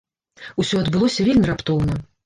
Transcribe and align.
Усё 0.63 0.81
адбылося 0.85 1.29
вельмі 1.31 1.47
раптоўна. 1.55 2.05